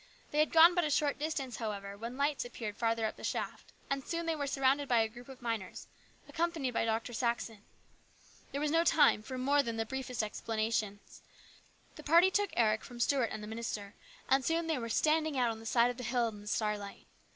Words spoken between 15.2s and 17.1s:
out on the side of the hill in the starlight.